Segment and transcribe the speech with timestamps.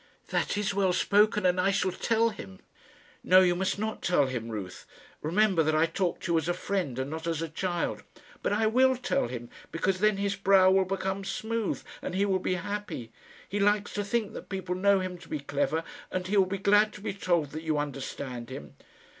[0.29, 2.59] "That is well spoken, and I shall tell him."
[3.23, 4.87] "No, you must not tell him, Ruth.
[5.21, 8.01] Remember that I talk to you as a friend, and not as a child."
[8.41, 12.39] "But I will tell him, because then his brow will become smooth, and he will
[12.39, 13.11] be happy.
[13.47, 16.57] He likes to think that people know him to be clever; and he will be
[16.57, 18.73] glad to be told that you understand him."